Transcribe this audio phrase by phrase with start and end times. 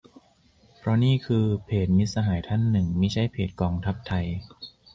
[0.77, 4.25] เพราะนี่คือเพจมิตรสหายท่านหนึ่งมิใช่เพจกองทัพไทย